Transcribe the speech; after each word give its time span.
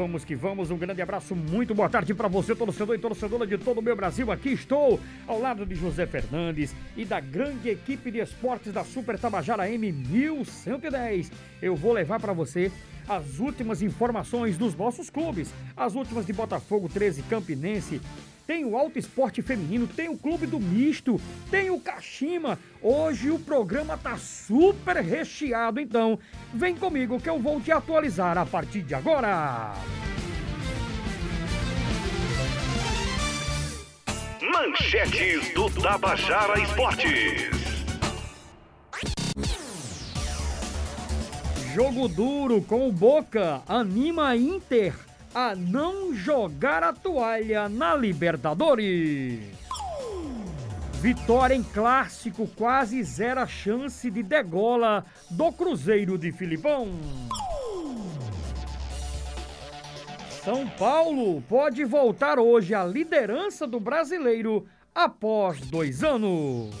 vamos 0.00 0.24
que 0.24 0.34
vamos. 0.34 0.70
Um 0.70 0.78
grande 0.78 1.02
abraço, 1.02 1.36
muito 1.36 1.74
boa 1.74 1.86
tarde 1.86 2.14
para 2.14 2.26
você, 2.26 2.54
torcedor 2.54 2.94
e 2.94 2.98
torcedora 2.98 3.46
de 3.46 3.58
todo 3.58 3.80
o 3.80 3.82
meu 3.82 3.94
Brasil. 3.94 4.32
Aqui 4.32 4.48
estou 4.48 4.98
ao 5.26 5.38
lado 5.38 5.66
de 5.66 5.74
José 5.74 6.06
Fernandes 6.06 6.74
e 6.96 7.04
da 7.04 7.20
grande 7.20 7.68
equipe 7.68 8.10
de 8.10 8.18
esportes 8.18 8.72
da 8.72 8.82
Super 8.82 9.18
Tabajara 9.18 9.68
M1110. 9.68 11.30
Eu 11.60 11.76
vou 11.76 11.92
levar 11.92 12.18
para 12.18 12.32
você 12.32 12.72
as 13.06 13.40
últimas 13.40 13.82
informações 13.82 14.56
dos 14.56 14.74
nossos 14.74 15.10
clubes, 15.10 15.52
as 15.76 15.94
últimas 15.94 16.24
de 16.24 16.32
Botafogo 16.32 16.88
13, 16.88 17.22
Campinense, 17.24 18.00
tem 18.50 18.64
o 18.64 18.76
Alto 18.76 18.98
Esporte 18.98 19.42
Feminino, 19.42 19.86
tem 19.86 20.08
o 20.08 20.18
Clube 20.18 20.44
do 20.44 20.58
Misto, 20.58 21.20
tem 21.52 21.70
o 21.70 21.78
Kashima. 21.78 22.58
Hoje 22.82 23.30
o 23.30 23.38
programa 23.38 23.96
tá 23.96 24.16
super 24.16 24.96
recheado, 24.96 25.78
então 25.78 26.18
vem 26.52 26.74
comigo 26.74 27.20
que 27.20 27.30
eu 27.30 27.38
vou 27.38 27.60
te 27.60 27.70
atualizar 27.70 28.36
a 28.36 28.44
partir 28.44 28.82
de 28.82 28.92
agora. 28.92 29.72
Manchetes 34.60 35.54
do 35.54 35.70
Tabajara 35.70 36.60
Esportes. 36.60 37.48
Jogo 41.72 42.06
duro 42.08 42.60
com 42.60 42.86
o 42.86 42.92
Boca 42.92 43.62
anima 43.66 44.36
Inter 44.36 44.94
a 45.34 45.54
não 45.56 46.14
jogar 46.14 46.82
a 46.82 46.92
toalha 46.92 47.70
na 47.70 47.94
Libertadores. 47.94 49.40
Vitória 51.00 51.54
em 51.54 51.62
clássico 51.62 52.46
quase 52.48 53.02
zero 53.02 53.40
a 53.40 53.46
chance 53.46 54.10
de 54.10 54.22
degola 54.22 55.06
do 55.30 55.50
Cruzeiro 55.52 56.18
de 56.18 56.32
Filipão. 56.32 56.86
São 60.44 60.66
Paulo 60.66 61.42
pode 61.42 61.84
voltar 61.84 62.38
hoje 62.38 62.74
à 62.74 62.82
liderança 62.82 63.66
do 63.66 63.78
brasileiro 63.78 64.66
após 64.94 65.60
dois 65.60 66.02
anos. 66.02 66.74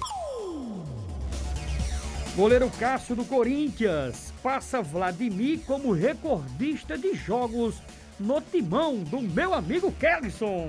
Goleiro 2.34 2.70
Cássio 2.78 3.14
do 3.14 3.24
Corinthians 3.24 4.32
passa 4.42 4.80
Vladimir 4.80 5.60
como 5.66 5.92
recordista 5.92 6.96
de 6.96 7.14
jogos 7.14 7.82
no 8.18 8.40
timão 8.40 8.96
do 8.96 9.20
meu 9.20 9.52
amigo 9.52 9.92
Kellison. 9.92 10.66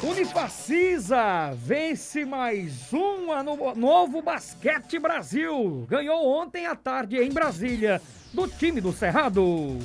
Unifacisa 0.00 1.52
vence 1.56 2.24
mais 2.24 2.92
um 2.92 3.42
no 3.42 3.74
novo 3.74 4.22
Basquete 4.22 5.00
Brasil. 5.00 5.86
Ganhou 5.88 6.24
ontem 6.24 6.66
à 6.66 6.76
tarde 6.76 7.16
em 7.16 7.32
Brasília 7.32 8.00
do 8.32 8.46
time 8.46 8.80
do 8.80 8.92
Cerrado. 8.92 9.78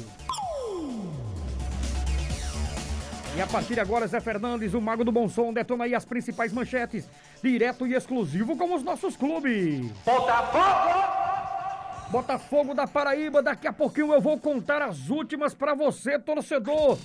E 3.40 3.42
a 3.42 3.48
partir 3.48 3.74
de 3.74 3.80
agora, 3.80 4.06
Zé 4.06 4.20
Fernandes, 4.20 4.74
o 4.74 4.82
Mago 4.82 5.06
do 5.06 5.14
Bom 5.14 5.30
Som, 5.30 5.54
detona 5.54 5.86
aí 5.86 5.96
as 5.96 6.04
principais 6.04 6.52
manchetes, 6.52 7.08
direto 7.42 7.88
e 7.88 7.94
exclusivo 7.94 8.58
com 8.58 8.76
os 8.76 8.84
nossos 8.84 9.16
clubes. 9.16 9.90
Botafogo! 10.04 11.08
Botafogo 12.10 12.74
da 12.74 12.86
Paraíba, 12.86 13.42
daqui 13.42 13.66
a 13.66 13.72
pouquinho 13.72 14.12
eu 14.12 14.20
vou 14.20 14.38
contar 14.38 14.82
as 14.82 15.10
últimas 15.10 15.54
para 15.54 15.74
você, 15.74 16.20
torcedor. 16.20 16.98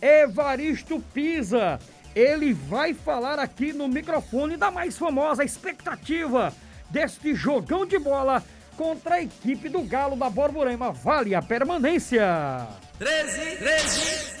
Evaristo 0.00 0.98
Pisa, 1.12 1.78
ele 2.14 2.54
vai 2.54 2.94
falar 2.94 3.38
aqui 3.38 3.74
no 3.74 3.86
microfone 3.86 4.56
da 4.56 4.70
mais 4.70 4.96
famosa 4.96 5.44
expectativa 5.44 6.54
deste 6.88 7.34
jogão 7.34 7.84
de 7.84 7.98
bola 7.98 8.42
contra 8.78 9.16
a 9.16 9.22
equipe 9.22 9.68
do 9.68 9.82
Galo 9.82 10.16
da 10.16 10.30
Borborema. 10.30 10.90
Vale 10.90 11.34
a 11.34 11.42
permanência. 11.42 12.66
13, 12.98 13.56
13, 13.56 14.00
Franco 14.00 14.00
Ferreira. 14.00 14.31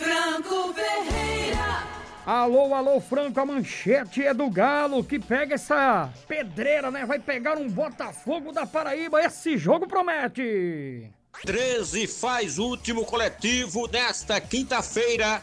Alô, 2.24 2.72
alô, 2.72 3.00
Franco, 3.00 3.40
a 3.40 3.44
manchete 3.44 4.24
é 4.24 4.32
do 4.32 4.48
Galo 4.48 5.02
que 5.02 5.18
pega 5.18 5.56
essa 5.56 6.08
pedreira, 6.28 6.88
né? 6.88 7.04
Vai 7.04 7.18
pegar 7.18 7.58
um 7.58 7.68
Botafogo 7.68 8.52
da 8.52 8.64
Paraíba. 8.64 9.20
Esse 9.20 9.58
jogo 9.58 9.88
promete. 9.88 11.10
13 11.44 12.06
faz 12.06 12.58
último 12.58 13.04
coletivo 13.04 13.88
desta 13.88 14.40
quinta-feira, 14.40 15.42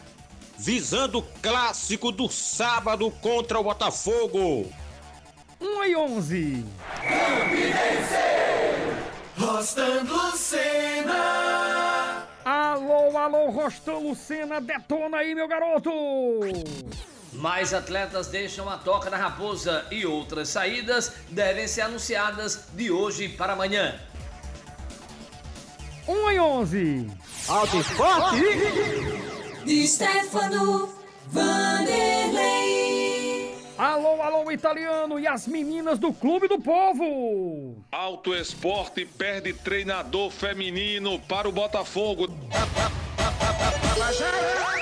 visando 0.57 1.19
o 1.19 1.23
clássico 1.41 2.13
do 2.13 2.29
sábado 2.29 3.11
contra 3.11 3.59
o 3.59 3.63
Botafogo. 3.63 4.71
1 5.59 5.83
e 5.83 5.95
11. 5.97 6.65
Campinense, 7.01 8.29
Rostando 9.37 10.28
Alô, 13.29 13.51
Rostão 13.51 13.99
Lucena, 13.99 14.59
detona 14.59 15.17
aí, 15.17 15.35
meu 15.35 15.47
garoto! 15.47 15.91
Mais 17.31 17.75
atletas 17.75 18.25
deixam 18.25 18.67
a 18.67 18.75
Toca 18.75 19.07
da 19.07 19.17
Raposa 19.17 19.85
e 19.91 20.03
outras 20.03 20.49
saídas 20.49 21.13
devem 21.29 21.67
ser 21.67 21.81
anunciadas 21.81 22.69
de 22.73 22.89
hoje 22.89 23.29
para 23.29 23.53
amanhã. 23.53 23.99
1 26.07 26.31
e 26.31 26.39
11. 26.39 27.07
Alto 27.47 27.77
Esporte! 27.77 28.41
De 29.63 29.87
Stefano 29.87 30.91
Vanderlei. 31.27 32.49
Alô, 33.77 34.23
alô, 34.23 34.51
italiano 34.51 35.19
e 35.19 35.27
as 35.27 35.45
meninas 35.45 35.99
do 35.99 36.11
Clube 36.11 36.47
do 36.47 36.59
Povo. 36.59 37.75
Alto 37.91 38.33
Esporte 38.33 39.05
perde 39.05 39.53
treinador 39.53 40.31
feminino 40.31 41.19
para 41.19 41.47
o 41.47 41.51
Botafogo. 41.51 42.27
Tabajara. 43.99 44.78